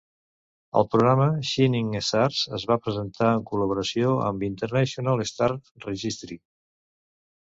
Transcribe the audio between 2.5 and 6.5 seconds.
es va presentar en col·laboració amb l'International Star Registry.